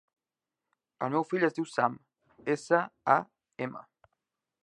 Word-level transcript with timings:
El 1.07 1.11
meu 1.15 1.25
fill 1.33 1.45
es 1.49 1.57
diu 1.57 1.67
Sam: 1.73 1.99
essa, 2.55 2.81
a, 3.19 3.21
ema. 3.69 3.87